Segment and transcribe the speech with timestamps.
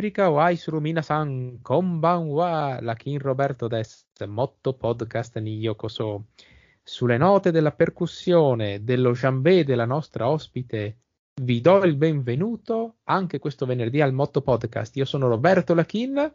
[0.00, 6.28] Africa o Aisuru Minasan Konbanwa, la King Roberto des Motto Podcast Niyokoso.
[6.82, 11.00] Sulle note della percussione dello jambé della nostra ospite
[11.42, 14.96] vi do il benvenuto anche questo venerdì al Motto Podcast.
[14.96, 16.32] Io sono Roberto Lachin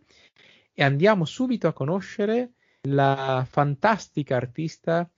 [0.71, 2.51] e andiamo subito a conoscere
[2.81, 5.09] la fantastica artista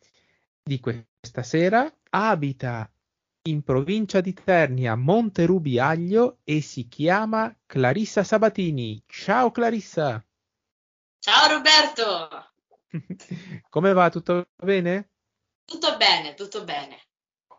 [0.63, 1.93] di questa sera.
[2.11, 2.89] Abita
[3.49, 9.01] in provincia di Terni a Monterubiaglio e si chiama Clarissa Sabatini.
[9.07, 10.23] Ciao Clarissa.
[11.19, 12.51] Ciao Roberto.
[13.69, 14.09] Come va?
[14.09, 15.09] Tutto bene?
[15.65, 17.01] Tutto bene, tutto bene.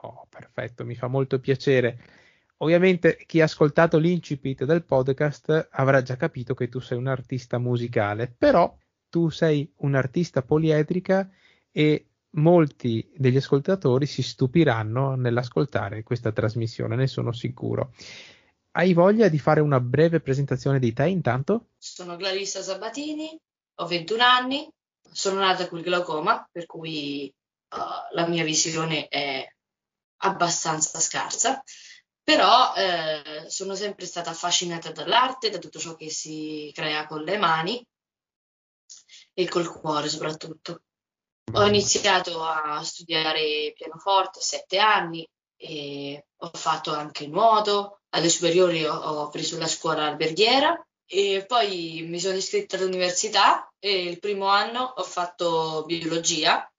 [0.02, 1.98] Oh, perfetto, mi fa molto piacere.
[2.59, 7.58] Ovviamente chi ha ascoltato l'incipit del podcast avrà già capito che tu sei un artista
[7.58, 8.77] musicale, però
[9.08, 11.30] tu sei un'artista poliedrica
[11.70, 12.08] e
[12.39, 17.92] molti degli ascoltatori si stupiranno nell'ascoltare questa trasmissione, ne sono sicuro.
[18.72, 21.70] Hai voglia di fare una breve presentazione di te intanto?
[21.77, 23.39] Sono Clarissa Sabatini,
[23.77, 24.69] ho 21 anni,
[25.11, 27.33] sono nata con il glaucoma, per cui
[27.75, 29.47] uh, la mia visione è
[30.20, 31.62] abbastanza scarsa
[32.28, 37.39] però eh, sono sempre stata affascinata dall'arte, da tutto ciò che si crea con le
[37.39, 37.83] mani
[39.33, 40.83] e col cuore soprattutto.
[41.54, 48.84] Ho iniziato a studiare pianoforte a sette anni e ho fatto anche nuoto, alle superiori
[48.84, 54.46] ho, ho preso la scuola alberghiera e poi mi sono iscritta all'università e il primo
[54.48, 56.70] anno ho fatto biologia,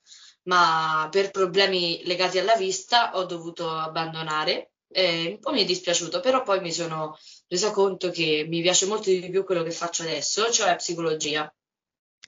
[0.44, 4.72] ma per problemi legati alla vista ho dovuto abbandonare.
[4.92, 7.18] Eh, un po' mi è dispiaciuto, però poi mi sono
[7.48, 11.52] resa conto che mi piace molto di più quello che faccio adesso, cioè psicologia.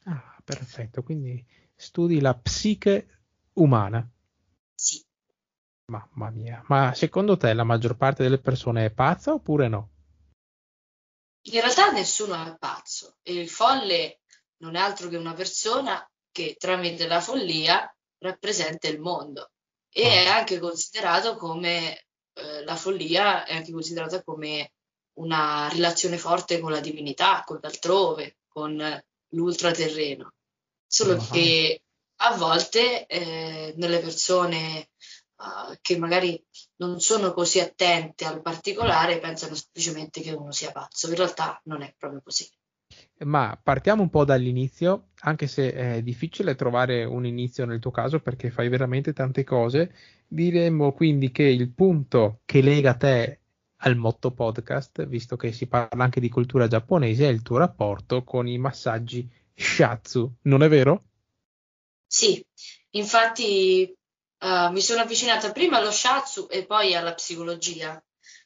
[0.06, 1.44] Ah, perfetto, quindi
[1.82, 3.08] studi la psiche
[3.54, 4.08] umana.
[4.76, 5.04] Sì.
[5.86, 9.90] Mamma mia, ma secondo te la maggior parte delle persone è pazza oppure no?
[11.46, 14.22] In realtà nessuno è pazzo e il folle
[14.58, 19.52] non è altro che una persona che tramite la follia rappresenta il mondo
[19.90, 20.10] e oh.
[20.10, 24.72] è anche considerato come eh, la follia è anche considerata come
[25.14, 30.34] una relazione forte con la divinità, con l'altrove, con l'ultraterreno.
[30.92, 31.28] Solo uh-huh.
[31.32, 31.84] che
[32.18, 34.90] a volte eh, nelle persone
[35.38, 36.44] uh, che magari
[36.80, 41.08] non sono così attente al particolare pensano semplicemente che uno sia pazzo.
[41.08, 42.46] In realtà non è proprio così.
[43.20, 48.20] Ma partiamo un po' dall'inizio, anche se è difficile trovare un inizio nel tuo caso
[48.20, 49.96] perché fai veramente tante cose.
[50.28, 53.40] Diremmo quindi che il punto che lega te
[53.84, 58.26] al motto podcast, visto che si parla anche di cultura giapponese, è il tuo rapporto
[58.26, 61.04] con i massaggi shiatsu, non è vero?
[62.06, 62.46] Sì,
[62.92, 63.96] infatti
[64.40, 68.04] uh, mi sono avvicinata prima allo shiatsu e poi alla psicologia,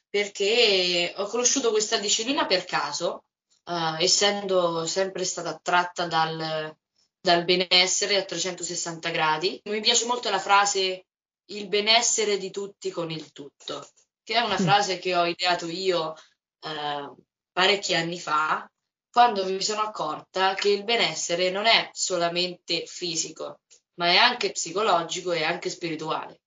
[0.08, 3.24] perché ho conosciuto questa disciplina per caso
[3.64, 6.74] uh, essendo sempre stata attratta dal,
[7.20, 9.60] dal benessere a 360 gradi.
[9.64, 11.06] Mi piace molto la frase
[11.50, 13.88] il benessere di tutti con il tutto,
[14.22, 14.64] che è una mm.
[14.64, 16.14] frase che ho ideato io
[16.60, 17.16] uh,
[17.52, 18.68] parecchi anni fa,
[19.16, 23.60] quando mi sono accorta che il benessere non è solamente fisico,
[23.94, 26.42] ma è anche psicologico e anche spirituale.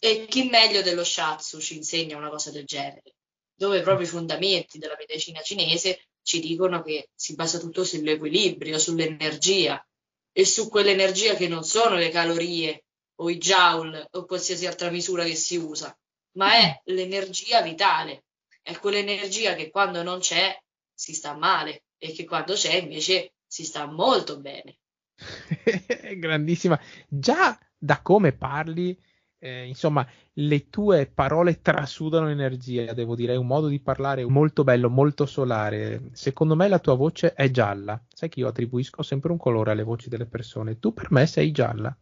[0.00, 3.14] E chi meglio dello Shatsu ci insegna una cosa del genere,
[3.54, 9.82] dove proprio i fondamenti della medicina cinese ci dicono che si basa tutto sull'equilibrio, sull'energia
[10.30, 12.84] e su quell'energia che non sono le calorie
[13.20, 15.98] o i joule o qualsiasi altra misura che si usa,
[16.32, 18.24] ma è l'energia vitale,
[18.60, 20.54] è quell'energia che quando non c'è
[20.92, 24.76] si sta male e che quando c'è invece si sta molto bene.
[26.18, 26.78] Grandissima.
[27.08, 28.98] Già da come parli
[29.38, 34.64] eh, insomma, le tue parole trasudano energia, devo dire, è un modo di parlare molto
[34.64, 36.08] bello, molto solare.
[36.12, 38.02] Secondo me la tua voce è gialla.
[38.08, 40.78] Sai che io attribuisco sempre un colore alle voci delle persone.
[40.78, 41.94] Tu per me sei gialla.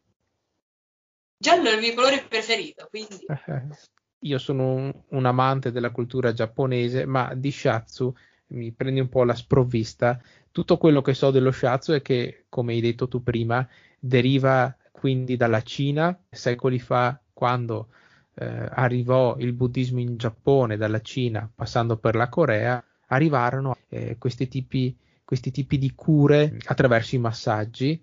[1.37, 3.27] Giallo è il mio colore preferito, quindi...
[4.21, 8.15] io sono un, un, amante della cultura giapponese, ma di Shatsu
[8.53, 10.21] mi prendi un po' la sprovvista.
[10.51, 13.67] Tutto quello che so dello Shatsu è che, come hai detto tu prima,
[13.99, 17.89] deriva quindi dalla Cina secoli fa quando
[18.35, 24.49] eh, arrivò il buddismo in Giappone dalla Cina passando per la Corea, arrivarono eh, questi,
[24.49, 28.03] tipi, questi, tipi, di cure attraverso i massaggi.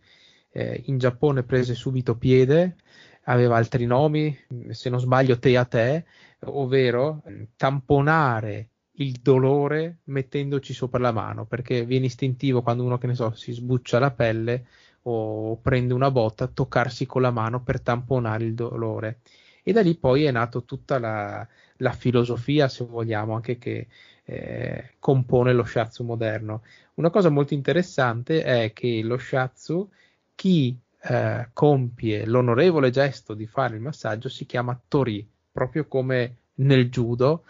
[0.52, 2.76] Eh, in Giappone prese subito piede,
[3.24, 4.36] aveva altri nomi,
[4.70, 6.06] se non sbaglio te a te,
[6.46, 7.22] ovvero
[7.56, 8.70] tamponare
[9.00, 13.52] il dolore mettendoci sopra la mano, perché viene istintivo quando uno, che ne so, si
[13.52, 14.66] sbuccia la pelle
[15.04, 19.20] o prende una botta, toccarsi con la mano per tamponare il dolore.
[19.64, 21.48] e da lì poi è nato tutta la,
[21.78, 23.88] la filosofia, se vogliamo, anche che
[24.26, 26.64] eh, compone lo shiatsu moderno.
[26.96, 29.90] Una cosa molto interessante è che lo shiatsu,
[30.36, 36.90] chi eh, compie l'onorevole gesto di fare il massaggio si chiama tori, proprio come nel
[36.90, 37.44] judo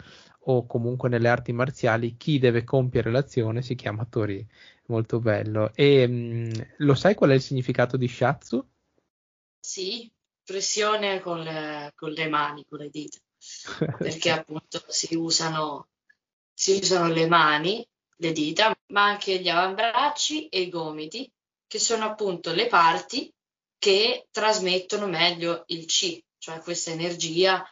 [0.44, 4.46] o comunque nelle arti marziali, chi deve compiere l'azione si chiama tori.
[4.86, 5.70] Molto bello.
[5.74, 8.66] E mh, mm, lo sai qual è il significato di shiatsu?
[9.60, 10.10] Sì,
[10.42, 13.18] pressione con le, con le mani, con le dita,
[13.98, 15.88] perché appunto si usano,
[16.52, 21.30] si usano le mani, le dita, ma anche gli avambracci e i gomiti,
[21.66, 23.32] che sono appunto le parti
[23.78, 27.64] che trasmettono meglio il chi, cioè questa energia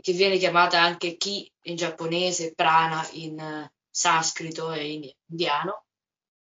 [0.00, 5.86] che viene chiamata anche ki in giapponese, prana in uh, sanscrito e in indiano,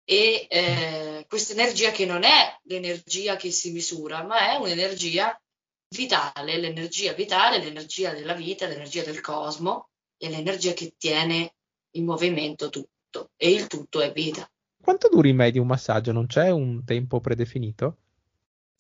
[0.05, 5.41] e eh, questa energia che non è l'energia che si misura, ma è un'energia
[5.89, 11.55] vitale, l'energia vitale, l'energia della vita, l'energia del cosmo e l'energia che tiene
[11.93, 14.49] in movimento tutto e il tutto è vita.
[14.83, 16.13] Quanto dura in media un massaggio?
[16.13, 17.97] Non c'è un tempo predefinito?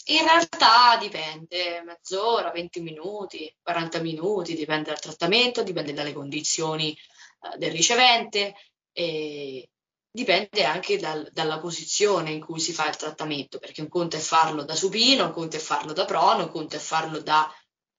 [0.06, 7.56] In realtà dipende, mezz'ora, 20 minuti, 40 minuti, dipende dal trattamento, dipende dalle condizioni eh,
[7.56, 8.54] del ricevente
[8.92, 9.66] e
[10.10, 14.20] dipende anche dal, dalla posizione in cui si fa il trattamento, perché un conto è
[14.20, 17.50] farlo da supino, un conto è farlo da prono, un conto è farlo da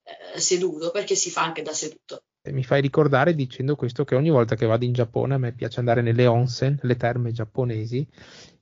[0.04, 2.26] eh, seduto, perché si fa anche da seduto.
[2.52, 5.80] Mi fai ricordare dicendo questo che ogni volta che vado in Giappone a me piace
[5.80, 8.08] andare nelle onsen, le terme giapponesi,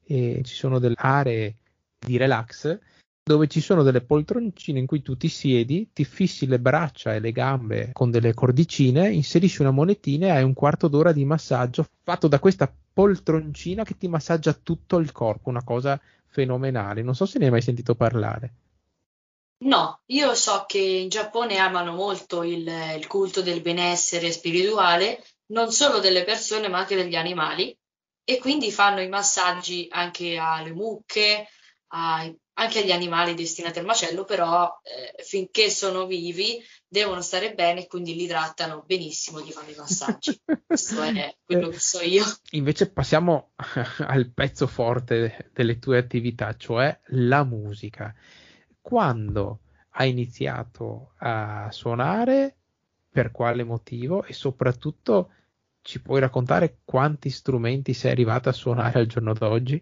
[0.05, 1.57] e ci sono delle aree
[1.99, 2.79] di relax
[3.23, 7.21] dove ci sono delle poltroncine in cui tu ti siedi, ti fissi le braccia e
[7.21, 11.87] le gambe con delle cordicine, inserisci una monetina e hai un quarto d'ora di massaggio
[12.03, 17.01] fatto da questa poltroncina che ti massaggia tutto il corpo, una cosa fenomenale.
[17.01, 18.53] Non so se ne hai mai sentito parlare.
[19.63, 25.71] No, io so che in Giappone amano molto il, il culto del benessere spirituale, non
[25.71, 27.73] solo delle persone ma anche degli animali,
[28.25, 31.47] e quindi fanno i massaggi anche alle mucche,
[31.87, 37.81] ai anche agli animali destinati al macello, però eh, finché sono vivi devono stare bene
[37.81, 40.39] e quindi li trattano benissimo, gli fanno i massaggi.
[40.65, 42.23] Questo è quello che so io.
[42.51, 43.53] Invece passiamo
[44.05, 48.13] al pezzo forte delle tue attività, cioè la musica.
[48.79, 49.61] Quando
[49.91, 52.57] hai iniziato a suonare,
[53.09, 55.31] per quale motivo e soprattutto
[55.81, 59.81] ci puoi raccontare quanti strumenti sei arrivata a suonare al giorno d'oggi?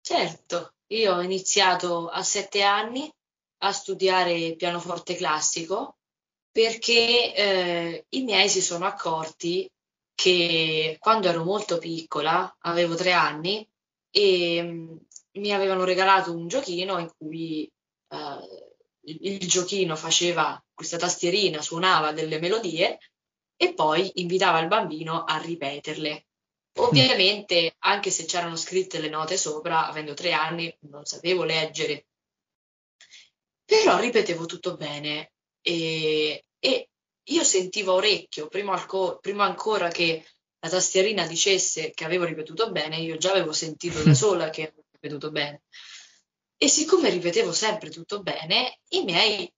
[0.00, 3.10] Certo, io ho iniziato a sette anni
[3.58, 5.96] a studiare pianoforte classico
[6.50, 9.70] perché eh, i miei si sono accorti
[10.14, 13.68] che quando ero molto piccola, avevo tre anni,
[14.10, 14.96] e mm,
[15.32, 17.70] mi avevano regalato un giochino in cui
[18.08, 22.98] eh, il giochino faceva questa tastierina, suonava delle melodie
[23.54, 26.26] e poi invitava il bambino a ripeterle.
[26.78, 32.06] Ovviamente, anche se c'erano scritte le note sopra, avendo tre anni, non sapevo leggere,
[33.64, 36.88] però ripetevo tutto bene e, e
[37.28, 40.24] io sentivo a orecchio, prima, alco, prima ancora che
[40.60, 44.84] la tastierina dicesse che avevo ripetuto bene, io già avevo sentito da sola che avevo
[44.90, 45.62] ripetuto bene.
[46.56, 49.52] E siccome ripetevo sempre tutto bene, i miei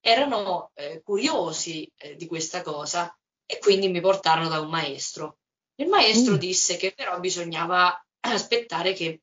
[0.00, 3.16] erano eh, curiosi eh, di questa cosa
[3.46, 5.38] e quindi mi portarono da un maestro.
[5.76, 6.38] Il maestro mm.
[6.38, 9.22] disse che però bisognava aspettare che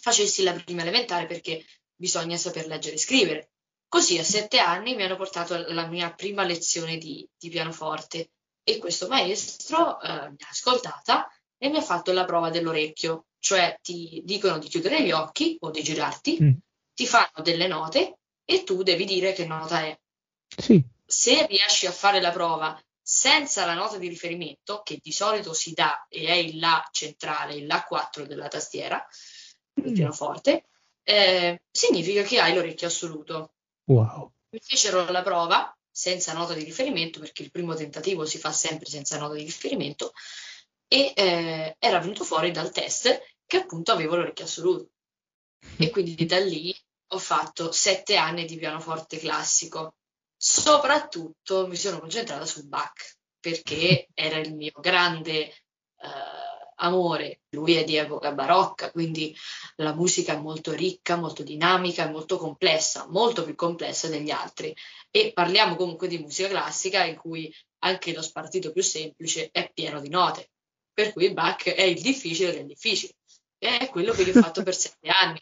[0.00, 3.50] facessi la prima elementare perché bisogna saper leggere e scrivere.
[3.88, 8.30] Così a sette anni mi hanno portato alla mia prima lezione di, di pianoforte
[8.62, 13.78] e questo maestro eh, mi ha ascoltata e mi ha fatto la prova dell'orecchio, cioè
[13.80, 16.52] ti dicono di chiudere gli occhi o di girarti, mm.
[16.94, 19.98] ti fanno delle note e tu devi dire che nota è.
[20.56, 20.82] Sì.
[21.04, 25.72] Se riesci a fare la prova senza la nota di riferimento, che di solito si
[25.72, 29.06] dà e è il La centrale, il La 4 della tastiera
[29.72, 29.94] del mm.
[29.94, 30.66] pianoforte,
[31.04, 33.52] eh, significa che hai l'orecchio assoluto.
[33.84, 34.32] Wow.
[34.48, 38.86] Mi fecero la prova senza nota di riferimento, perché il primo tentativo si fa sempre
[38.86, 40.12] senza nota di riferimento,
[40.88, 44.90] e eh, era venuto fuori dal test che appunto avevo l'orecchio assoluto.
[45.76, 46.76] E quindi da lì
[47.10, 49.94] ho fatto sette anni di pianoforte classico
[50.48, 55.54] soprattutto mi sono concentrata su Bach perché era il mio grande eh,
[56.76, 57.40] amore.
[57.48, 59.34] Lui è di epoca barocca, quindi
[59.76, 64.72] la musica è molto ricca, molto dinamica, molto complessa, molto più complessa degli altri.
[65.10, 70.00] E parliamo comunque di musica classica in cui anche lo spartito più semplice è pieno
[70.00, 70.50] di note.
[70.92, 73.14] Per cui Bach è il difficile del difficile.
[73.58, 75.40] È quello che io ho fatto per sette anni.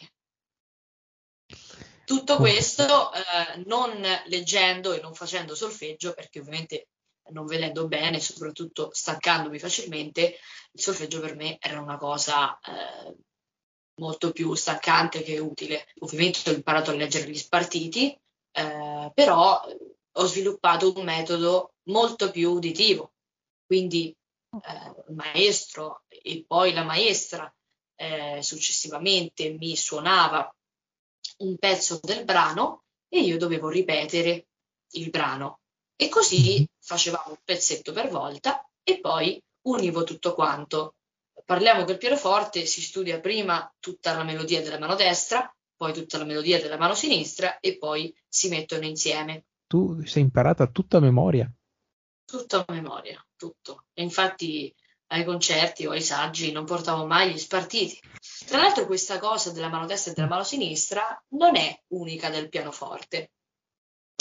[2.04, 6.88] Tutto questo eh, non leggendo e non facendo solfeggio, perché ovviamente
[7.30, 10.36] non vedendo bene, soprattutto stancandomi facilmente,
[10.72, 13.14] il solfeggio per me era una cosa eh,
[14.00, 15.86] molto più stancante che utile.
[16.00, 18.18] Ovviamente ho imparato a leggere gli spartiti,
[18.52, 19.62] eh, però
[20.16, 23.12] ho sviluppato un metodo molto più uditivo.
[23.66, 24.14] Quindi
[24.50, 27.52] eh, il maestro e poi la maestra
[27.96, 30.54] eh, successivamente mi suonava
[31.44, 34.46] un pezzo del brano e io dovevo ripetere
[34.92, 35.60] il brano.
[35.96, 40.96] E così facevamo un pezzetto per volta e poi univo tutto quanto.
[41.44, 46.18] Parliamo che il pianoforte si studia prima tutta la melodia della mano destra, poi tutta
[46.18, 49.44] la melodia della mano sinistra e poi si mettono insieme.
[49.66, 51.50] Tu sei imparata tutta a memoria?
[52.24, 53.86] Tutto a memoria, tutto.
[53.92, 54.74] E infatti
[55.08, 58.00] ai concerti o ai saggi non portavo mai gli spartiti.
[58.46, 62.48] Tra l'altro questa cosa della mano destra e della mano sinistra non è unica del
[62.48, 63.32] pianoforte.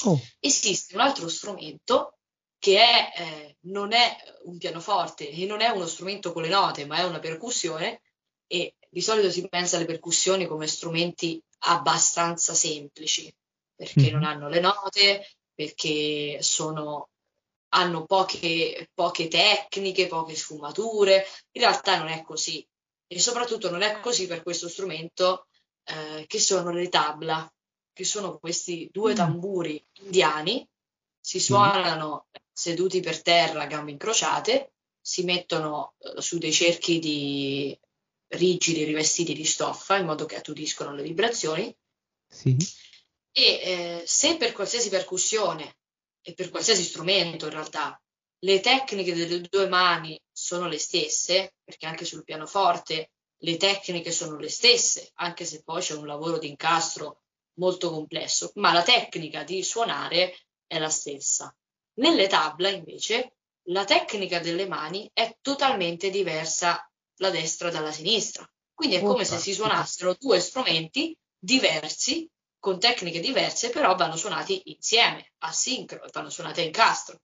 [0.05, 0.19] Oh.
[0.39, 2.17] Esiste un altro strumento
[2.57, 6.85] che è, eh, non è un pianoforte e non è uno strumento con le note,
[6.85, 8.01] ma è una percussione
[8.47, 13.33] e di solito si pensa alle percussioni come strumenti abbastanza semplici,
[13.75, 14.13] perché mm.
[14.13, 17.09] non hanno le note, perché sono,
[17.69, 21.25] hanno poche, poche tecniche, poche sfumature.
[21.51, 22.65] In realtà non è così.
[23.13, 25.47] E soprattutto non è così per questo strumento
[25.83, 27.51] eh, che sono le tabla,
[27.93, 29.15] che sono questi due mm.
[29.15, 30.67] tamburi indiani,
[31.19, 37.77] si suonano seduti per terra, gambe incrociate, si mettono eh, su dei cerchi di
[38.29, 41.75] rigidi rivestiti di stoffa in modo che attudiscono le vibrazioni.
[42.27, 42.57] Sì.
[43.31, 45.77] E eh, se per qualsiasi percussione
[46.21, 48.01] e per qualsiasi strumento in realtà
[48.39, 53.11] le tecniche delle due mani sono le stesse, perché anche sul pianoforte
[53.43, 57.21] le tecniche sono le stesse, anche se poi c'è un lavoro di incastro
[57.59, 61.55] molto complesso, ma la tecnica di suonare è la stessa.
[61.99, 66.85] Nelle tabla, invece, la tecnica delle mani è totalmente diversa
[67.17, 68.45] la destra dalla sinistra.
[68.73, 74.61] Quindi è come se si suonassero due strumenti diversi, con tecniche diverse, però vanno suonati
[74.65, 77.21] insieme, a sincro, e vanno suonati a incastro.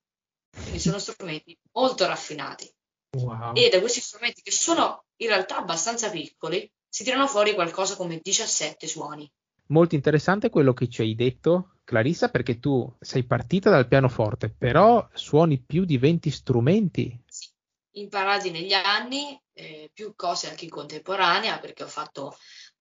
[0.50, 2.72] Quindi sono strumenti molto raffinati.
[3.12, 3.54] Wow.
[3.54, 8.20] E da questi strumenti, che sono in realtà abbastanza piccoli, si tirano fuori qualcosa come
[8.22, 9.30] 17 suoni.
[9.66, 15.08] Molto interessante quello che ci hai detto, Clarissa, perché tu sei partita dal pianoforte, però
[15.12, 17.22] suoni più di 20 strumenti.
[17.26, 17.48] Sì,
[17.92, 22.36] imparati negli anni, eh, più cose anche in contemporanea, perché ho fatto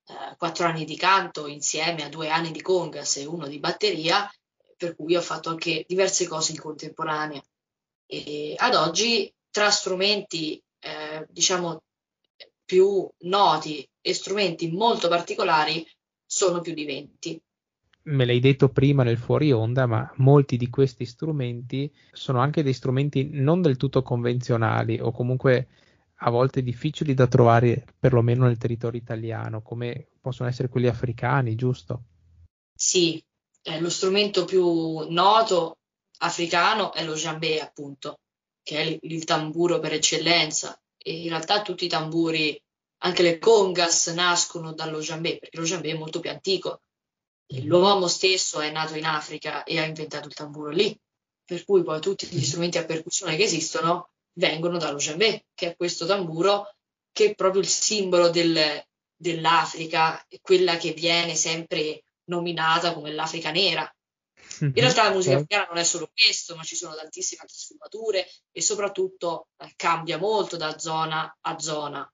[0.05, 4.31] eh, quattro anni di canto insieme a due anni di congas e uno di batteria,
[4.75, 7.43] per cui ho fatto anche diverse cose in contemporanea.
[8.07, 11.81] E ad oggi, tra strumenti, eh, diciamo,
[12.63, 15.85] più noti e strumenti molto particolari,
[16.25, 17.41] sono più di 20
[18.09, 22.73] me l'hai detto prima nel fuori onda, ma molti di questi strumenti sono anche dei
[22.73, 25.67] strumenti non del tutto convenzionali o comunque
[26.21, 32.03] a volte difficili da trovare perlomeno nel territorio italiano, come possono essere quelli africani, giusto?
[32.73, 33.23] Sì,
[33.61, 35.77] eh, lo strumento più noto
[36.19, 38.19] africano è lo jambé, appunto,
[38.69, 40.79] che è il, tamburo per eccellenza.
[40.97, 42.61] E in realtà tutti i tamburi,
[42.99, 46.81] anche le congas, nascono dallo jambé, perché lo jambé è molto più antico
[47.63, 50.95] l'uomo stesso è nato in Africa e ha inventato il tamburo lì,
[51.43, 55.75] per cui poi tutti gli strumenti a percussione che esistono vengono dallo djembé, che è
[55.75, 56.75] questo tamburo
[57.11, 58.85] che è proprio il simbolo del,
[59.15, 63.91] dell'Africa, quella che viene sempre nominata come l'Africa nera.
[64.59, 68.29] In realtà la musica africana non è solo questo, ma ci sono tantissime altre sfumature
[68.51, 72.11] e soprattutto eh, cambia molto da zona a zona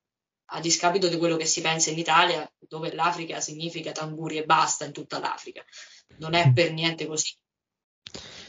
[0.49, 4.85] a discapito di quello che si pensa in Italia, dove l'Africa significa tamburi e basta
[4.85, 5.63] in tutta l'Africa.
[6.17, 7.35] Non è per niente così,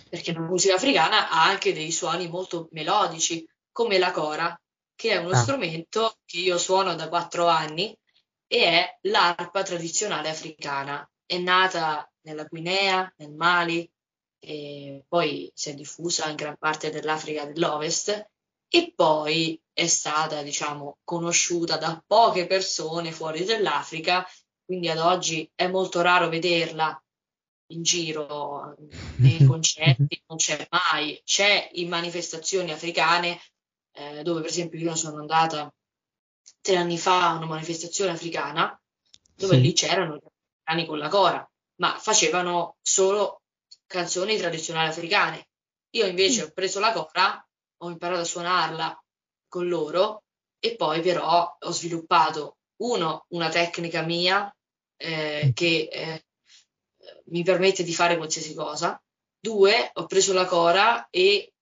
[0.08, 4.58] perché la musica africana ha anche dei suoni molto melodici, come la cora,
[4.94, 5.36] che è uno ah.
[5.36, 7.96] strumento che io suono da quattro anni
[8.46, 11.08] e è l'arpa tradizionale africana.
[11.24, 13.88] È nata nella Guinea, nel Mali,
[14.38, 18.28] e poi si è diffusa in gran parte dell'Africa dell'Ovest
[18.68, 24.26] e poi è stata, diciamo, conosciuta da poche persone fuori dell'Africa,
[24.64, 27.00] quindi ad oggi è molto raro vederla
[27.68, 28.75] in giro
[29.16, 33.40] nei concerti, non c'è mai, c'è in manifestazioni africane,
[33.92, 35.73] eh, dove per esempio io sono andata
[36.61, 38.78] tre anni fa a una manifestazione africana,
[39.35, 39.61] dove sì.
[39.61, 43.42] lì c'erano gli africani con la cora, ma facevano solo
[43.87, 45.49] canzoni tradizionali africane.
[45.90, 47.47] Io invece ho preso la cora
[47.78, 49.04] ho imparato a suonarla
[49.49, 50.25] con loro
[50.59, 54.54] e poi però ho sviluppato uno, una tecnica mia
[54.97, 56.25] eh, che eh,
[57.26, 59.00] mi permette di fare qualsiasi cosa.
[59.38, 61.52] Due, ho preso la cora e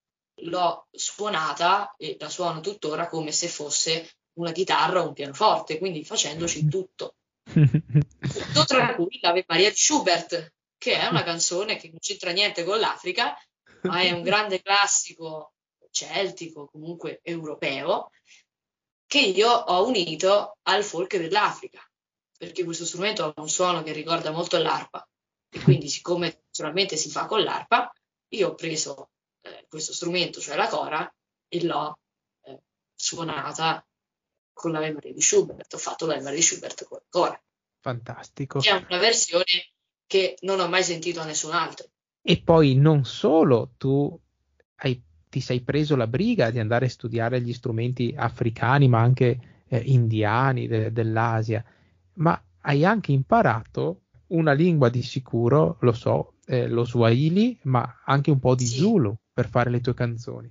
[0.42, 6.04] l'ho suonata e la suono tuttora come se fosse una chitarra o un pianoforte, quindi
[6.04, 7.16] facendoci tutto.
[7.52, 12.64] Tutto tra cui l'Ave Maria di Schubert, che è una canzone che non c'entra niente
[12.64, 13.36] con l'Africa,
[13.82, 15.54] ma è un grande classico
[15.90, 18.10] celtico, comunque europeo,
[19.06, 21.80] che io ho unito al folk dell'Africa,
[22.36, 25.06] perché questo strumento ha un suono che ricorda molto l'arpa.
[25.48, 27.92] E quindi, siccome naturalmente si fa con l'arpa,
[28.30, 29.10] io ho preso
[29.42, 31.14] eh, questo strumento, cioè la cora,
[31.48, 31.98] e l'ho
[32.42, 32.60] eh,
[32.94, 33.86] suonata
[34.54, 35.74] con la memoria di Schubert.
[35.74, 37.42] Ho fatto la memoria di Schubert con la cora.
[37.80, 38.62] Fantastico.
[38.62, 39.72] È una versione
[40.06, 41.88] che non ho mai sentito a nessun altro.
[42.22, 44.18] E poi non solo tu
[44.76, 49.64] hai, ti sei preso la briga di andare a studiare gli strumenti africani, ma anche
[49.68, 51.62] eh, indiani de, dell'Asia,
[52.14, 58.30] ma hai anche imparato una lingua di sicuro, lo so, eh, lo Swahili, ma anche
[58.30, 58.78] un po' di sì.
[58.78, 60.50] Zulu per fare le tue canzoni.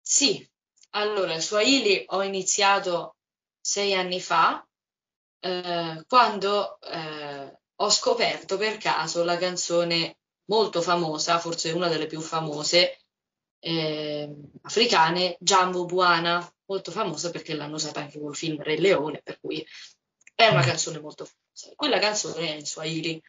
[0.00, 0.48] Sì,
[0.90, 3.16] allora il Swahili ho iniziato
[3.60, 4.66] sei anni fa,
[5.40, 12.20] eh, quando eh, ho scoperto per caso la canzone molto famosa, forse una delle più
[12.20, 13.00] famose
[13.60, 19.38] eh, africane, Jambo Buana, molto famosa perché l'hanno usata anche col film Re Leone, per
[19.40, 19.64] cui
[20.34, 21.74] è una canzone molto famosa.
[21.76, 23.22] Quella canzone è in Swahili.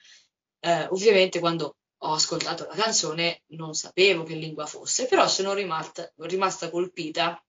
[0.59, 6.11] Eh, ovviamente quando ho ascoltato la canzone non sapevo che lingua fosse, però sono rimasta,
[6.17, 7.43] rimasta colpita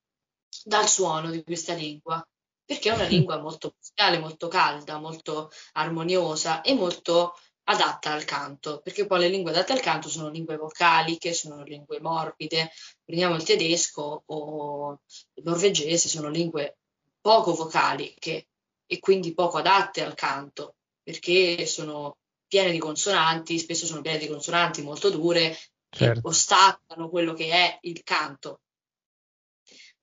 [0.65, 2.27] dal suono di questa lingua,
[2.73, 8.81] perché è una lingua molto musicale, molto calda, molto armoniosa e molto adatta al canto,
[8.81, 12.73] perché poi le lingue adatte al canto sono lingue vocali, che sono lingue morbide,
[13.05, 15.01] prendiamo il tedesco o
[15.35, 16.79] il norvegese, sono lingue
[17.21, 18.49] poco vocali che,
[18.87, 24.29] e quindi poco adatte al canto, perché sono piene di consonanti, spesso sono piene di
[24.29, 25.57] consonanti molto dure
[25.91, 26.21] certo.
[26.21, 28.61] che ostacolano quello che è il canto.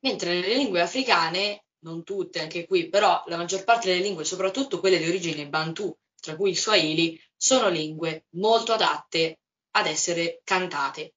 [0.01, 4.79] Mentre nelle lingue africane, non tutte anche qui, però la maggior parte delle lingue, soprattutto
[4.79, 9.39] quelle di origine bantu, tra cui il Swahili, sono lingue molto adatte
[9.71, 11.13] ad essere cantate.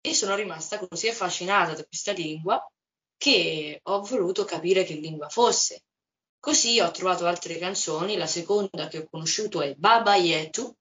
[0.00, 2.64] E sono rimasta così affascinata da questa lingua
[3.16, 5.82] che ho voluto capire che lingua fosse.
[6.38, 10.72] Così ho trovato altre canzoni, la seconda che ho conosciuto è Baba Yetu,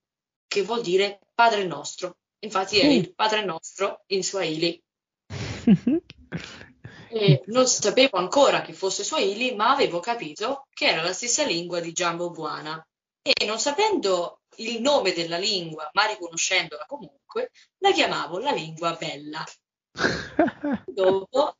[0.47, 2.17] che vuol dire Padre nostro.
[2.39, 4.81] Infatti è il Padre nostro in Swahili.
[7.09, 11.79] E non sapevo ancora che fosse Swahili, ma avevo capito che era la stessa lingua
[11.79, 12.85] di Jambo Buana.
[13.21, 19.43] E non sapendo il nome della lingua, ma riconoscendola comunque, la chiamavo la lingua bella.
[20.85, 21.57] dopo,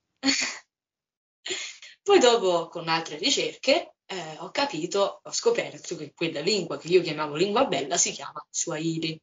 [2.04, 7.02] poi dopo, con altre ricerche, eh, ho capito, ho scoperto che quella lingua che io
[7.02, 9.20] chiamavo lingua bella si chiama Swahili.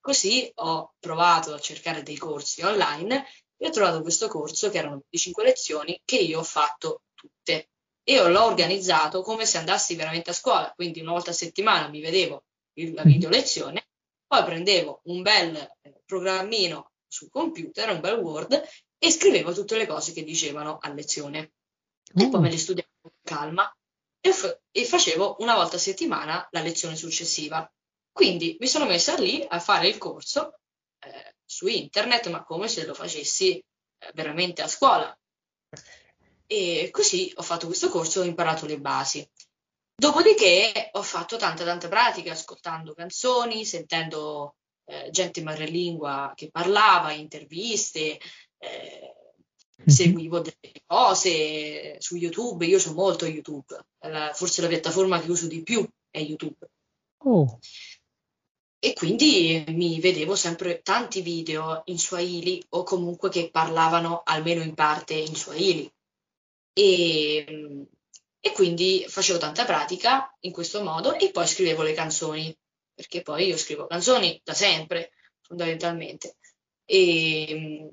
[0.00, 3.24] Così ho provato a cercare dei corsi online
[3.62, 7.68] e ho trovato questo corso che erano 25 lezioni che io ho fatto tutte.
[8.08, 12.00] Io l'ho organizzato come se andassi veramente a scuola, quindi una volta a settimana mi
[12.00, 12.42] vedevo
[12.92, 13.86] la video lezione,
[14.26, 19.86] poi prendevo un bel eh, programmino sul computer, un bel Word, e scrivevo tutte le
[19.86, 21.52] cose che dicevano a lezione.
[22.12, 23.72] E poi me le studiavo con calma
[24.20, 27.70] e, f- e facevo una volta a settimana la lezione successiva.
[28.10, 30.58] Quindi mi sono messa lì a fare il corso
[30.98, 35.14] eh, su internet, ma come se lo facessi eh, veramente a scuola.
[36.46, 39.26] E così ho fatto questo corso ho imparato le basi.
[39.94, 48.18] Dopodiché ho fatto tanta tanta pratica ascoltando canzoni, sentendo eh, gente madrelingua che parlava, interviste,
[48.58, 49.14] eh,
[49.78, 49.86] mm-hmm.
[49.86, 55.46] seguivo delle cose su YouTube, io uso molto YouTube, la, forse la piattaforma che uso
[55.46, 56.66] di più è YouTube.
[57.24, 57.58] Oh.
[58.84, 64.74] E quindi mi vedevo sempre tanti video in Swahili o comunque che parlavano almeno in
[64.74, 65.88] parte in Swahili.
[66.72, 67.86] E
[68.44, 72.52] e quindi facevo tanta pratica in questo modo e poi scrivevo le canzoni,
[72.92, 76.38] perché poi io scrivo canzoni da sempre, fondamentalmente.
[76.84, 77.88] E,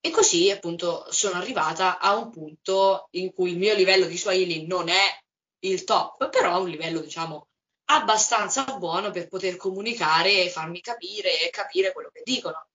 [0.00, 4.66] e così appunto sono arrivata a un punto in cui il mio livello di Swahili
[4.66, 5.16] non è
[5.60, 7.46] il top, però è un livello diciamo
[7.86, 12.66] abbastanza buono per poter comunicare e farmi capire e capire quello che dicono.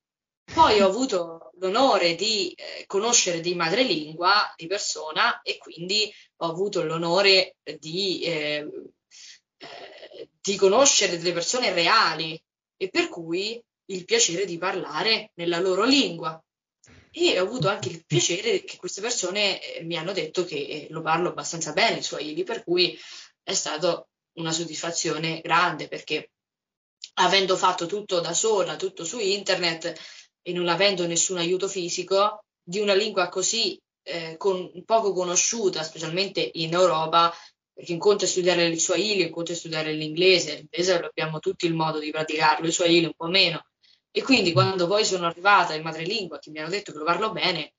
[0.54, 6.84] Poi ho avuto l'onore di eh, conoscere di madrelingua di persona e quindi ho avuto
[6.84, 8.66] l'onore di, eh,
[9.58, 12.42] eh, di conoscere delle persone reali
[12.78, 16.42] e per cui il piacere di parlare nella loro lingua.
[17.12, 20.88] E ho avuto anche il piacere che queste persone eh, mi hanno detto che eh,
[20.92, 22.98] lo parlo abbastanza bene il Swahili, per cui
[23.44, 24.06] è stata
[24.38, 26.32] una soddisfazione grande perché
[27.16, 29.94] avendo fatto tutto da sola, tutto su internet
[30.42, 36.50] e non avendo nessun aiuto fisico, di una lingua così eh, con, poco conosciuta, specialmente
[36.54, 37.34] in Europa,
[37.74, 41.66] perché in conto è studiare il Swahili, in conto è studiare l'inglese, l'inglese abbiamo tutti
[41.66, 43.66] il modo di praticarlo, il Swahili un po' meno.
[44.12, 47.32] E quindi quando poi sono arrivata in madrelingua, che mi hanno detto che lo parlo
[47.32, 47.74] bene,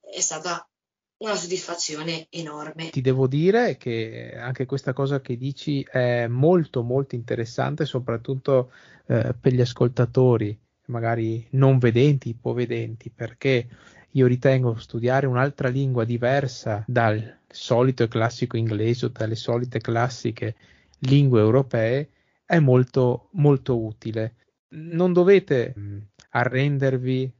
[0.00, 0.68] è stata
[1.20, 2.90] una soddisfazione enorme.
[2.90, 8.72] Ti devo dire che anche questa cosa che dici è molto molto interessante, soprattutto
[9.06, 13.68] eh, per gli ascoltatori, magari non vedenti, ipovedenti, perché
[14.12, 20.56] io ritengo studiare un'altra lingua diversa dal solito e classico inglese o dalle solite classiche
[21.00, 22.08] lingue europee
[22.44, 24.34] è molto molto utile.
[24.70, 25.74] Non dovete
[26.30, 27.30] arrendervi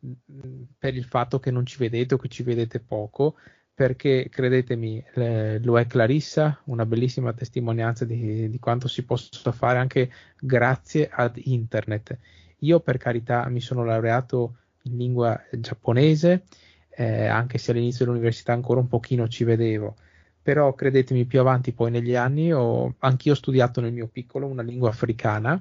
[0.78, 3.36] per il fatto che non ci vedete o che ci vedete poco,
[3.80, 9.78] perché credetemi, eh, lo è Clarissa, una bellissima testimonianza di, di, quanto si possa fare
[9.78, 12.18] anche grazie ad internet.
[12.58, 16.42] Io per carità mi sono laureato in lingua giapponese,
[16.90, 19.96] eh, anche se all'inizio dell'università ancora un pochino ci vedevo,
[20.42, 24.90] però credetemi più avanti poi negli anni ho anch'io studiato nel mio piccolo una lingua
[24.90, 25.58] africana,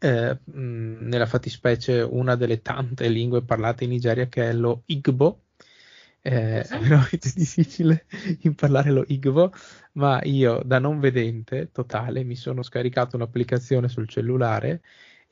[0.00, 5.42] eh, mh, nella fattispecie una delle tante lingue parlate in Nigeria che è lo Igbo,
[6.22, 8.06] eh, è veramente difficile
[8.40, 9.52] imparare lo Igbo,
[9.92, 14.82] ma io da non vedente totale mi sono scaricato un'applicazione sul cellulare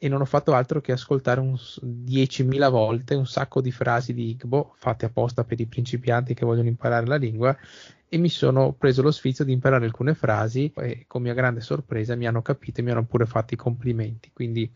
[0.01, 4.31] e non ho fatto altro che ascoltare un, 10.000 volte un sacco di frasi di
[4.31, 7.57] Igbo fatte apposta per i principianti che vogliono imparare la lingua
[8.09, 12.15] e mi sono preso lo sfizio di imparare alcune frasi e con mia grande sorpresa
[12.15, 14.31] mi hanno capito e mi hanno pure fatto i complimenti.
[14.33, 14.73] Quindi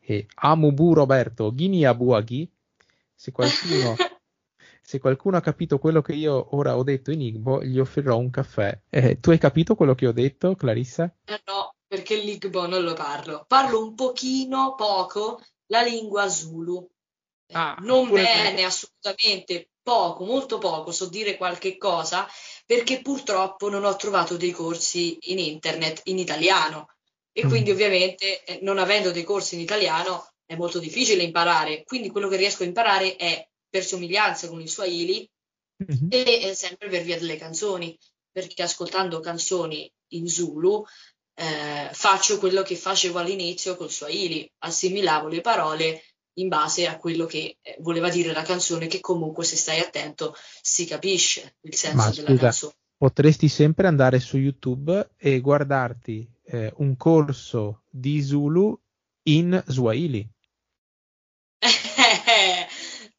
[0.00, 2.50] eh, Amubu Roberto, Ghini Abuaghi,
[3.14, 3.94] se qualcuno
[4.86, 8.28] se qualcuno ha capito quello che io ora ho detto in Igbo, gli offrirò un
[8.28, 8.78] caffè.
[8.90, 11.10] Eh, tu hai capito quello che ho detto, Clarissa?
[11.24, 13.46] Eh no, perché l'Igbo non lo parlo.
[13.48, 16.86] Parlo un pochino, poco, la lingua Zulu.
[17.46, 18.64] Eh, ah, non bene, me.
[18.64, 22.28] assolutamente, poco, molto poco, so dire qualche cosa,
[22.66, 26.90] perché purtroppo non ho trovato dei corsi in internet in italiano.
[27.32, 27.48] E mm.
[27.48, 31.84] quindi ovviamente, eh, non avendo dei corsi in italiano, è molto difficile imparare.
[31.84, 35.28] Quindi quello che riesco a imparare è per somiglianza con i Swahili
[35.82, 36.06] mm-hmm.
[36.08, 37.98] e sempre per via delle canzoni,
[38.30, 40.84] perché ascoltando canzoni in Zulu
[41.34, 47.26] eh, faccio quello che facevo all'inizio col Swahili, assimilavo le parole in base a quello
[47.26, 51.96] che eh, voleva dire la canzone, che comunque se stai attento si capisce il senso
[51.96, 52.74] Ma, della scusa, canzone.
[52.96, 58.80] Potresti sempre andare su YouTube e guardarti eh, un corso di Zulu
[59.24, 60.30] in Swahili.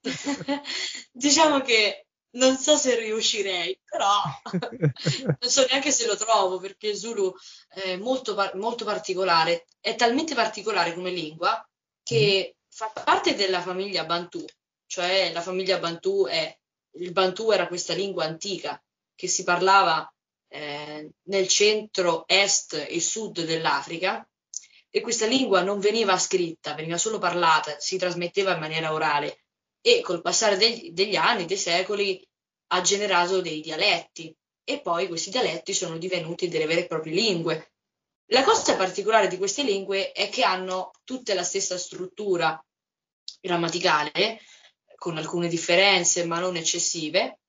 [1.12, 4.22] diciamo che non so se riuscirei, però
[5.40, 7.34] non so neanche se lo trovo perché il Zulu
[7.70, 11.66] è molto, molto particolare, è talmente particolare come lingua
[12.04, 12.60] che mm.
[12.70, 14.46] fa parte della famiglia Bantu,
[14.86, 16.58] cioè la famiglia Bantu è,
[16.98, 18.82] il Bantu era questa lingua antica
[19.16, 20.10] che si parlava
[20.50, 24.28] eh, nel centro, est e sud dell'Africa
[24.90, 29.45] e questa lingua non veniva scritta, veniva solo parlata, si trasmetteva in maniera orale
[29.88, 32.20] e col passare degli, degli anni, dei secoli,
[32.70, 37.74] ha generato dei dialetti e poi questi dialetti sono divenuti delle vere e proprie lingue.
[38.32, 42.60] La cosa particolare di queste lingue è che hanno tutte la stessa struttura
[43.40, 44.40] grammaticale,
[44.96, 47.42] con alcune differenze ma non eccessive,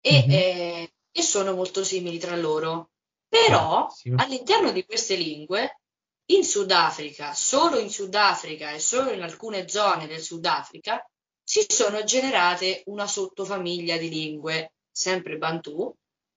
[0.00, 0.30] e, mm-hmm.
[0.30, 2.90] eh, e sono molto simili tra loro.
[3.26, 4.22] Però Bellissimo.
[4.22, 5.80] all'interno di queste lingue,
[6.26, 11.04] in Sudafrica, solo in Sudafrica e solo in alcune zone del Sudafrica,
[11.50, 15.92] si sono generate una sottofamiglia di lingue, sempre Bantu,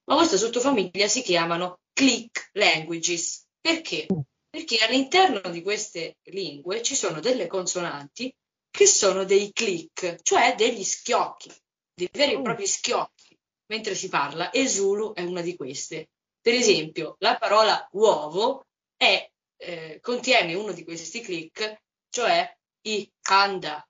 [0.08, 3.46] ma questa sottofamiglia si chiamano click languages.
[3.60, 4.08] Perché?
[4.50, 8.34] Perché all'interno di queste lingue ci sono delle consonanti
[8.68, 11.52] che sono dei click, cioè degli schiocchi,
[11.94, 12.42] dei veri e oh.
[12.42, 16.08] propri schiocchi mentre si parla, e Zulu è una di queste.
[16.40, 22.52] Per esempio, la parola uovo è, eh, contiene uno di questi click, cioè
[22.88, 23.88] i kanda,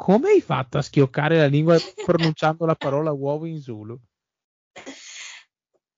[0.00, 4.00] come hai fatto a schioccare la lingua pronunciando la parola uovo in Zulu?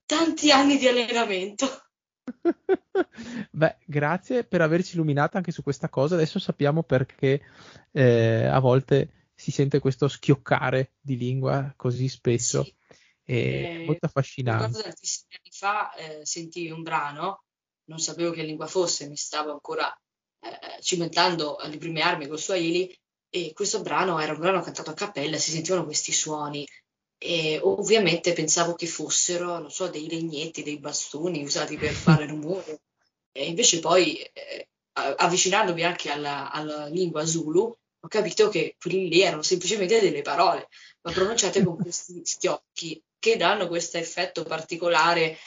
[0.04, 1.68] Tanti anni di allenamento.
[3.52, 6.16] Beh, grazie per averci illuminato anche su questa cosa.
[6.16, 7.42] Adesso sappiamo perché
[7.92, 12.64] eh, a volte si sente questo schioccare di lingua così spesso.
[12.64, 12.74] Sì.
[13.22, 14.66] È eh, molto affascinante.
[14.66, 17.44] Ricordo tantissimi anni fa eh, sentii un brano,
[17.84, 19.88] non sapevo che lingua fosse, mi stavo ancora
[20.40, 22.92] eh, cimentando alle prime armi col Swahili
[23.34, 26.68] e questo brano era un brano cantato a cappella, si sentivano questi suoni.
[27.16, 32.82] E ovviamente pensavo che fossero, non so, dei legnetti, dei bastoni usati per fare rumore.
[33.32, 39.22] E invece poi eh, avvicinandomi anche alla, alla, lingua Zulu, ho capito che quelli lì
[39.22, 40.68] erano semplicemente delle parole,
[41.00, 45.38] ma pronunciate con questi schiocchi che danno questo effetto particolare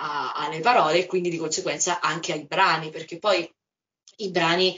[0.00, 3.48] a, alle parole e quindi di conseguenza anche ai brani, perché poi
[4.16, 4.76] i brani,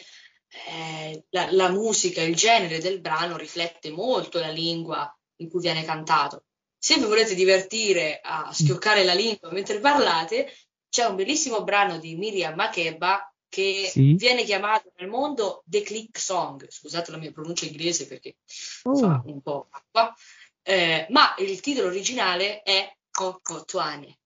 [0.69, 5.85] eh, la, la musica, il genere del brano riflette molto la lingua in cui viene
[5.85, 6.45] cantato.
[6.77, 10.51] Se vi volete divertire a schioccare la lingua mentre parlate,
[10.89, 14.15] c'è un bellissimo brano di Miriam Makeba che sì.
[14.15, 16.67] viene chiamato nel mondo The Click Song.
[16.69, 18.37] Scusate la mia pronuncia inglese perché
[18.85, 18.97] oh.
[18.97, 20.15] fa un po' acqua,
[20.63, 24.20] eh, ma il titolo originale è Coco Tuane.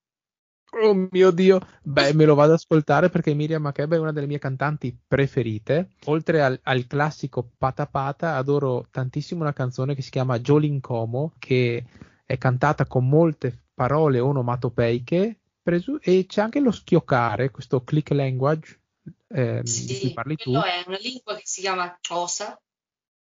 [0.82, 4.26] Oh mio Dio, beh, me lo vado ad ascoltare perché Miriam Makeba è una delle
[4.26, 5.90] mie cantanti preferite.
[6.06, 11.32] Oltre al, al classico Pata Pata, adoro tantissimo una canzone che si chiama Jolin Como,
[11.38, 11.84] che
[12.24, 18.80] è cantata con molte parole onomatopeiche presu- e c'è anche lo schioccare, questo click language
[19.28, 20.52] eh, sì, parli tu.
[20.52, 22.60] è una lingua che si chiama Cosa,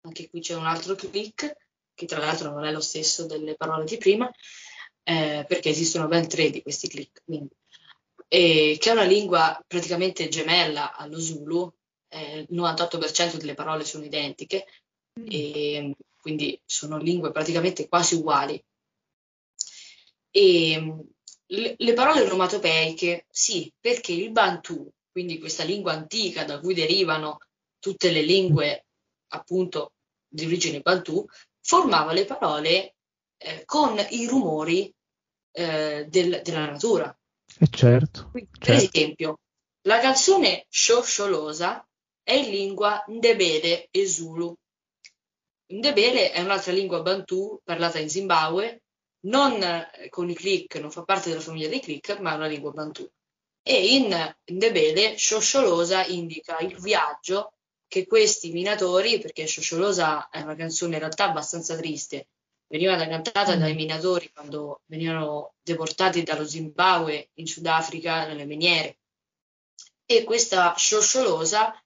[0.03, 1.57] anche qui c'è un altro click,
[1.95, 4.31] che tra l'altro non è lo stesso delle parole di prima,
[5.05, 7.55] eh, perché esistono ben tre di questi click, quindi.
[8.29, 11.73] E, che è una lingua praticamente gemella allo Zulu,
[12.09, 14.67] eh, il 98% delle parole sono identiche,
[15.21, 15.27] mm.
[15.29, 18.62] e quindi sono lingue praticamente quasi uguali.
[20.31, 21.05] E
[21.47, 27.38] le, le parole onomatopeiche, sì, perché il Bantu, quindi questa lingua antica da cui derivano
[27.79, 28.87] tutte le lingue
[29.29, 29.93] appunto
[30.27, 31.27] di origine Bantu,
[31.61, 32.95] formava le parole
[33.43, 34.93] eh, con i rumori
[35.53, 37.17] eh, del, della natura.
[37.59, 38.67] Eh certo, Quindi, certo.
[38.67, 39.39] Per esempio,
[39.83, 41.87] la canzone Shosholosa
[42.23, 44.55] è in lingua Ndebele e Zulu.
[45.67, 48.83] Ndebele è un'altra lingua bantu parlata in Zimbabwe,
[49.27, 52.47] non eh, con i click, non fa parte della famiglia dei click, ma è una
[52.47, 53.09] lingua bantu.
[53.63, 57.55] E in Ndebele Shosholosa indica il viaggio
[57.87, 62.29] che questi minatori, perché Shosholosa è una canzone in realtà abbastanza triste,
[62.73, 68.97] veniva cantata dai minatori quando venivano deportati dallo Zimbabwe in Sudafrica nelle miniere.
[70.07, 71.79] E questa sciosciolosa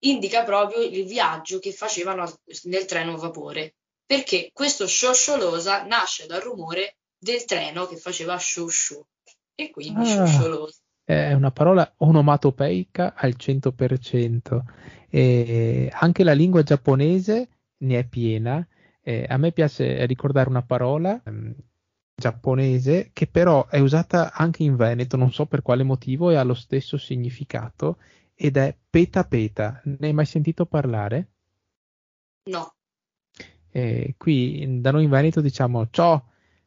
[0.00, 2.30] indica proprio il viaggio che facevano
[2.64, 9.02] nel treno a vapore, perché questo sciosciolosa nasce dal rumore del treno che faceva sciosciu
[9.54, 10.78] e quindi ah, sciosciolosa.
[11.04, 14.60] È una parola onomatopeica al 100%.
[15.08, 18.66] E anche la lingua giapponese ne è piena
[19.06, 21.54] eh, a me piace ricordare una parola ehm,
[22.16, 26.42] giapponese che però è usata anche in Veneto, non so per quale motivo, e ha
[26.42, 27.98] lo stesso significato
[28.34, 29.80] ed è peta peta.
[29.84, 31.28] Ne hai mai sentito parlare?
[32.44, 32.74] No.
[33.70, 36.22] Eh, qui da noi in Veneto diciamo ciò,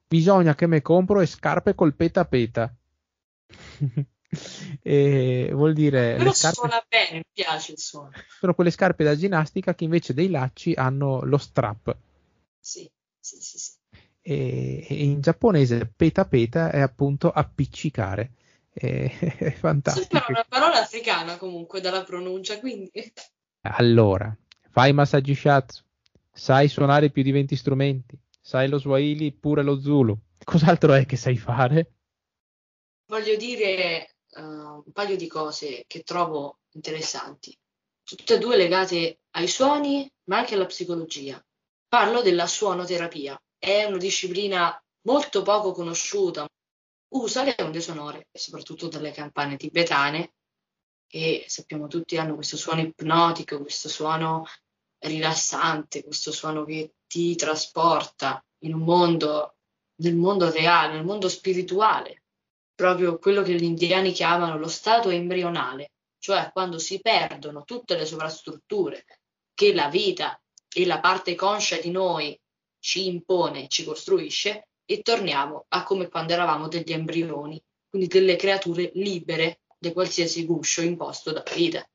[0.07, 2.71] bisogna che me compro e scarpe col peta peta.
[4.83, 6.55] e vuol dire però scarpe...
[6.55, 8.11] suona bene, mi piace il suono.
[8.39, 11.97] Sono quelle scarpe da ginnastica che invece dei lacci hanno lo strap
[12.67, 13.57] sì, sì, sì.
[13.57, 13.71] sì.
[14.21, 18.33] E, e, in giapponese peta peta è appunto appiccicare.
[18.69, 18.85] È,
[19.39, 20.07] è fantastico.
[20.09, 22.91] Sembra una parola africana comunque dalla pronuncia, quindi...
[23.61, 24.35] Allora,
[24.69, 25.81] fai massaggi shatsu,
[26.29, 30.17] sai suonare più di 20 strumenti, sai lo swahili pure lo zulu.
[30.43, 31.93] Cos'altro è che sai fare?
[33.05, 37.57] Voglio dire uh, un paio di cose che trovo interessanti,
[38.03, 41.41] tutte e due legate ai suoni, ma anche alla psicologia.
[41.89, 43.41] Parlo della suonoterapia.
[43.57, 46.45] È una disciplina molto poco conosciuta.
[47.13, 50.33] Usa le onde sonore, soprattutto dalle campane tibetane,
[51.07, 54.45] che sappiamo tutti hanno questo suono ipnotico, questo suono
[54.99, 59.55] rilassante, questo suono che ti trasporta in un mondo,
[60.01, 62.23] nel mondo reale, nel mondo spirituale,
[62.75, 68.05] proprio quello che gli indiani chiamano lo stato embrionale, cioè quando si perdono tutte le
[68.05, 69.05] sovrastrutture
[69.53, 70.37] che la vita
[70.73, 72.39] e la parte conscia di noi
[72.79, 78.91] ci impone, ci costruisce e torniamo a come quando eravamo degli embrioni, quindi delle creature
[78.93, 81.87] libere di qualsiasi guscio imposto dalla vita.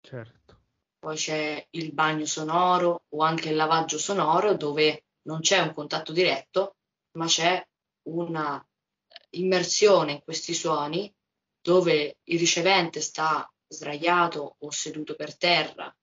[0.00, 0.60] Certo.
[0.98, 6.12] Poi c'è il bagno sonoro o anche il lavaggio sonoro dove non c'è un contatto
[6.12, 6.76] diretto,
[7.12, 7.64] ma c'è
[8.08, 8.66] una
[9.30, 11.12] immersione in questi suoni
[11.60, 15.94] dove il ricevente sta sdraiato o seduto per terra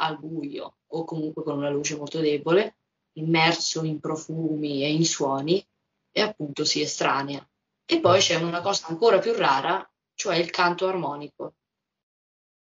[0.00, 2.76] al buio o comunque con una luce molto debole,
[3.12, 5.64] immerso in profumi e in suoni
[6.10, 7.46] e appunto si estranea.
[7.84, 11.54] E poi c'è una cosa ancora più rara, cioè il canto armonico.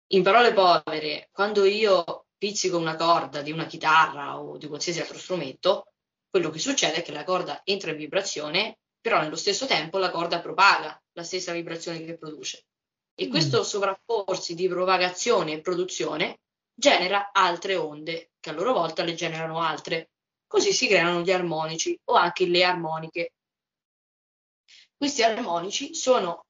[0.08, 5.18] In parole povere, quando io pizzico una corda di una chitarra o di qualsiasi altro
[5.18, 5.92] strumento,
[6.30, 10.10] quello che succede è che la corda entra in vibrazione, però nello stesso tempo la
[10.10, 12.64] corda propaga la stessa vibrazione che produce.
[13.14, 13.30] E mm.
[13.30, 16.40] questo sovrapporsi di propagazione e produzione
[16.78, 20.10] genera altre onde, che a loro volta le generano altre.
[20.46, 23.32] Così si creano gli armonici o anche le armoniche.
[24.96, 26.46] Questi armonici sono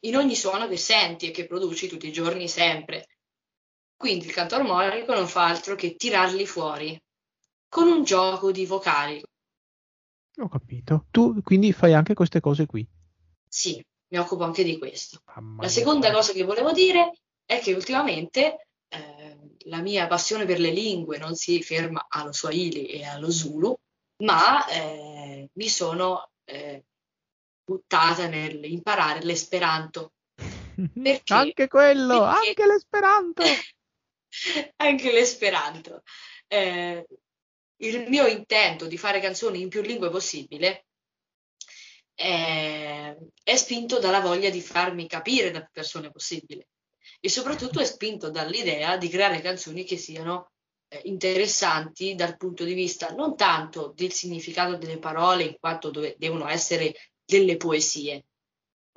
[0.00, 3.08] in ogni suono che senti e che produci tutti i giorni sempre.
[3.96, 7.00] Quindi il canto armonico non fa altro che tirarli fuori
[7.68, 9.22] con un gioco di vocali.
[10.38, 11.06] Ho capito.
[11.10, 12.86] Tu quindi fai anche queste cose qui?
[13.48, 15.22] Sì, mi occupo anche di questo.
[15.34, 18.71] Mamma la seconda cosa che volevo dire è che ultimamente eh,
[19.66, 23.76] la mia passione per le lingue non si ferma allo Swahili e allo Zulu,
[24.22, 26.84] ma eh, mi sono eh,
[27.64, 30.12] buttata nell'imparare l'esperanto.
[31.02, 31.32] Perché?
[31.32, 32.48] Anche quello, Perché...
[32.48, 33.42] anche l'esperanto.
[34.76, 36.02] anche l'esperanto.
[36.46, 37.06] Eh,
[37.82, 40.86] il mio intento di fare canzoni in più lingue possibile
[42.14, 46.68] è, è spinto dalla voglia di farmi capire da più persone possibile
[47.24, 50.50] e soprattutto è spinto dall'idea di creare canzoni che siano
[50.88, 56.16] eh, interessanti dal punto di vista non tanto del significato delle parole in quanto dove,
[56.18, 58.24] devono essere delle poesie,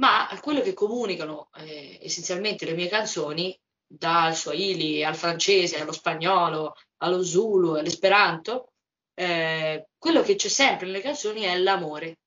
[0.01, 3.57] ma quello che comunicano eh, essenzialmente le mie canzoni,
[3.87, 8.71] dal Swahili al francese, allo spagnolo, allo Zulu, all'Esperanto,
[9.13, 12.17] eh, quello che c'è sempre nelle canzoni è l'amore.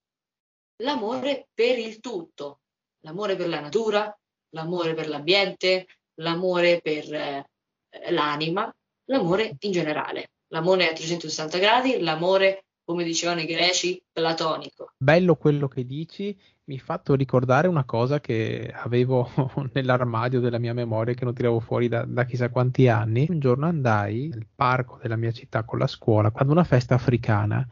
[0.83, 2.61] L'amore per il tutto,
[3.01, 4.17] l'amore per la natura,
[4.51, 7.47] l'amore per l'ambiente, l'amore per eh,
[8.11, 8.73] l'anima,
[9.07, 10.31] l'amore in generale.
[10.49, 14.93] L'amore a 360 gradi, l'amore come dicevano i greci, platonico.
[14.97, 16.35] Bello quello che dici,
[16.65, 19.29] mi ha fatto ricordare una cosa che avevo
[19.75, 23.27] nell'armadio della mia memoria che non tiravo fuori da, da, chissà quanti anni.
[23.29, 27.67] Un giorno andai nel parco della mia città con la scuola ad una festa africana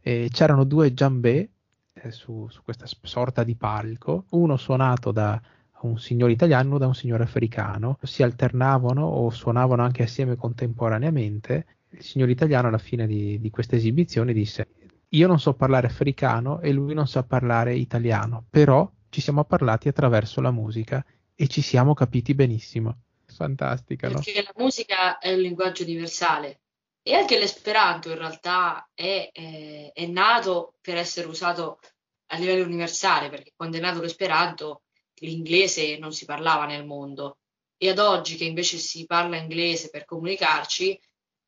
[0.00, 1.48] e c'erano due giambè
[1.92, 5.38] eh, su, su questa sorta di palco, uno suonato da
[5.86, 12.02] un signore italiano da un signore africano, si alternavano o suonavano anche assieme contemporaneamente il
[12.02, 14.68] signor italiano alla fine di, di questa esibizione disse
[15.14, 19.86] io non so parlare africano e lui non sa parlare italiano, però ci siamo parlati
[19.86, 21.04] attraverso la musica
[21.36, 22.98] e ci siamo capiti benissimo.
[23.26, 24.42] Fantastica, Perché no?
[24.42, 26.60] la musica è un linguaggio universale
[27.02, 31.78] e anche l'esperanto in realtà è, è, è, nato per essere usato
[32.26, 34.82] a livello universale, perché quando è nato l'esperanto
[35.20, 37.38] l'inglese non si parlava nel mondo
[37.76, 40.98] e ad oggi che invece si parla inglese per comunicarci,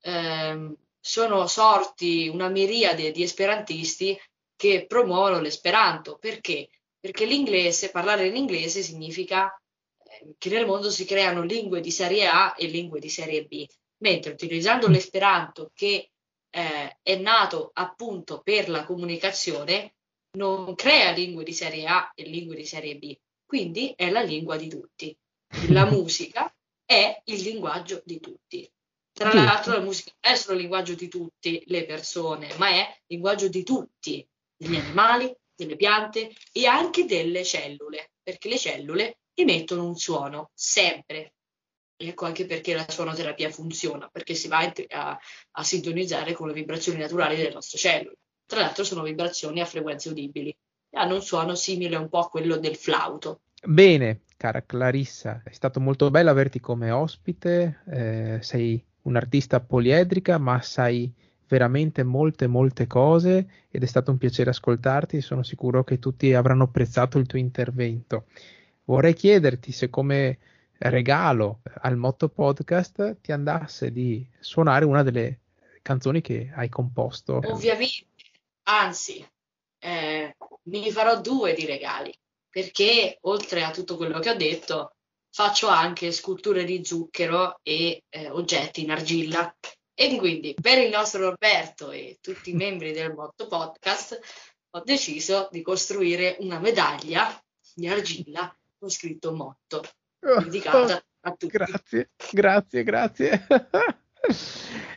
[0.03, 4.19] ehm, sono sorti una miriade di esperantisti
[4.57, 6.19] che promuovono l'esperanto.
[6.19, 6.69] Perché?
[6.99, 9.51] Perché l'inglese, parlare in inglese significa
[9.99, 13.65] eh, che nel mondo si creano lingue di serie A e lingue di serie B,
[13.99, 16.11] mentre utilizzando l'esperanto che
[16.51, 19.95] eh, è nato appunto per la comunicazione,
[20.37, 24.57] non crea lingue di serie A e lingue di serie B, quindi è la lingua
[24.57, 25.17] di tutti.
[25.69, 26.53] La musica
[26.85, 28.71] è il linguaggio di tutti.
[29.13, 29.47] Tra Giusto.
[29.47, 33.05] l'altro la musica non è solo il linguaggio di tutte le persone, ma è il
[33.07, 39.87] linguaggio di tutti, degli animali, delle piante e anche delle cellule, perché le cellule emettono
[39.87, 41.33] un suono sempre.
[41.97, 45.19] Ecco anche perché la suonoterapia funziona, perché si va a,
[45.53, 48.19] a sintonizzare con le vibrazioni naturali delle nostre cellule.
[48.45, 50.55] Tra l'altro sono vibrazioni a frequenze udibili
[50.97, 53.41] hanno un suono simile un po' a quello del flauto.
[53.63, 60.61] Bene, cara Clarissa, è stato molto bello averti come ospite, eh, sei un'artista poliedrica, ma
[60.61, 61.13] sai
[61.49, 66.65] veramente molte molte cose ed è stato un piacere ascoltarti, sono sicuro che tutti avranno
[66.65, 68.27] apprezzato il tuo intervento.
[68.85, 70.39] Vorrei chiederti se come
[70.79, 75.41] regalo al Motto Podcast ti andasse di suonare una delle
[75.83, 77.41] canzoni che hai composto.
[77.45, 78.07] Ovviamente,
[78.65, 79.25] anzi,
[79.79, 80.16] eh,
[80.67, 82.15] mi farò due di regali,
[82.49, 84.97] perché oltre a tutto quello che ho detto,
[85.31, 89.55] faccio anche sculture di zucchero e eh, oggetti in argilla.
[89.95, 94.19] E quindi per il nostro Roberto e tutti i membri del Motto Podcast
[94.71, 97.39] ho deciso di costruire una medaglia
[97.75, 99.83] di argilla con scritto Motto,
[100.21, 101.49] oh, dedicata a tutti.
[101.49, 103.47] Grazie, grazie, grazie.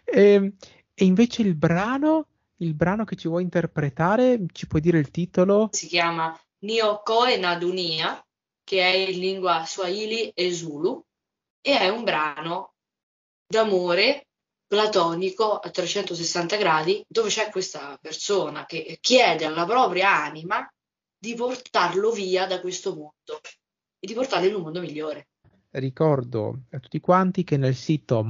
[0.06, 0.54] e, ehm,
[0.94, 2.28] e invece il brano,
[2.62, 5.70] il brano che ci vuoi interpretare, ci puoi dire il titolo?
[5.72, 8.24] Si chiama Nio Koe Nadunia
[8.70, 11.04] che è in lingua Swahili e Zulu,
[11.60, 12.74] e è un brano
[13.48, 14.28] d'amore
[14.68, 20.72] platonico a 360 gradi, dove c'è questa persona che chiede alla propria anima
[21.18, 23.42] di portarlo via da questo mondo
[23.98, 25.30] e di portarlo in un mondo migliore.
[25.72, 28.22] Ricordo a tutti quanti che nel sito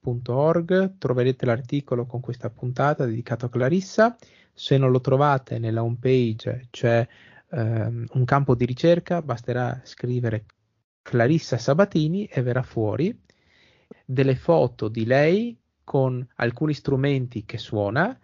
[0.00, 4.16] mottopodcast.org troverete l'articolo con questa puntata dedicato a Clarissa.
[4.52, 7.06] Se non lo trovate nella home page c'è
[7.50, 10.46] ehm, un campo di ricerca, basterà scrivere
[11.02, 13.18] Clarissa Sabatini e verrà fuori
[14.04, 18.18] delle foto di lei con alcuni strumenti che suona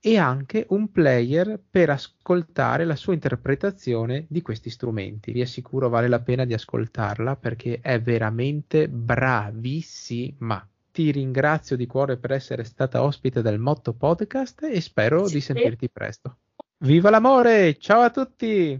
[0.00, 5.32] e anche un player per ascoltare la sua interpretazione di questi strumenti.
[5.32, 10.68] Vi assicuro vale la pena di ascoltarla perché è veramente bravissima.
[10.98, 15.34] Ti ringrazio di cuore per essere stata ospite del Motto Podcast e spero sì.
[15.34, 16.38] di sentirti presto.
[16.78, 17.78] Viva l'amore!
[17.78, 18.76] Ciao a tutti!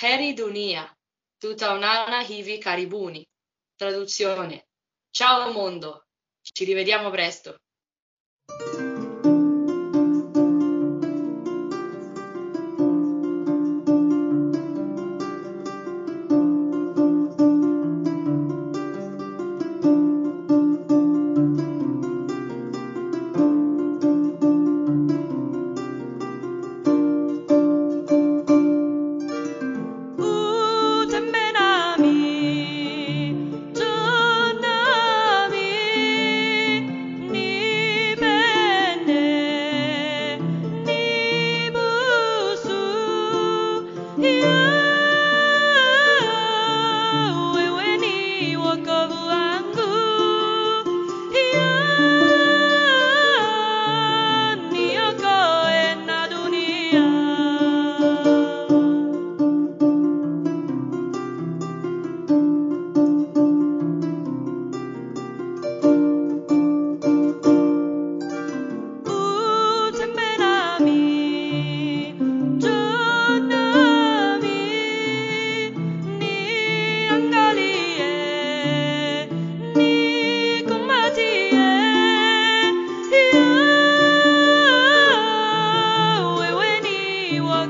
[0.00, 0.90] Heri Dunia,
[1.36, 3.22] tutta un'ana hivi caribuni.
[3.74, 4.68] Traduzione.
[5.10, 6.06] Ciao mondo,
[6.40, 7.58] ci rivediamo presto.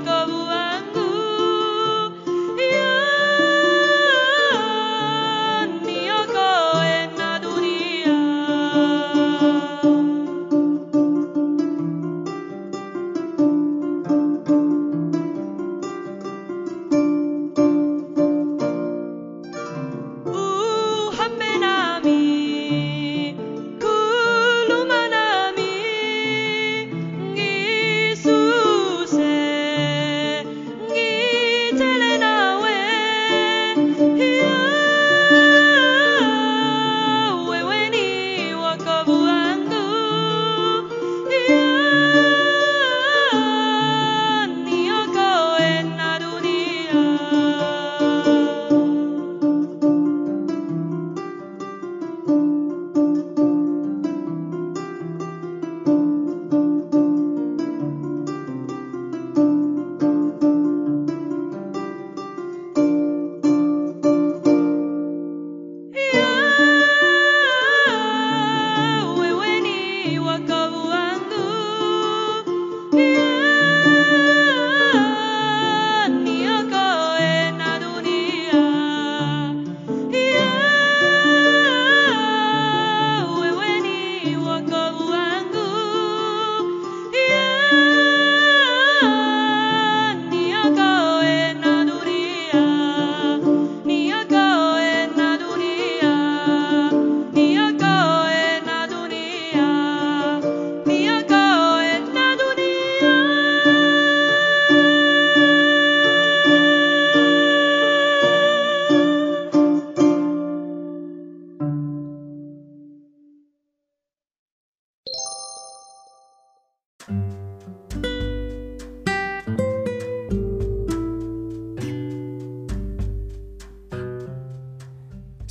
[0.06, 0.85] todo a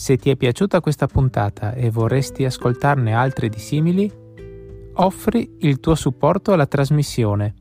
[0.06, 4.08] Se ti è piaciuta questa puntata e vorresti ascoltarne altre di simili,
[4.94, 7.56] offri il tuo supporto alla trasmissione.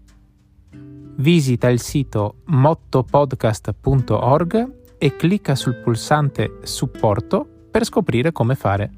[1.16, 8.90] Visita il sito mottopodcast.org e clicca sul pulsante Supporto per scoprire come fare.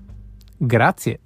[0.56, 1.20] Grazie!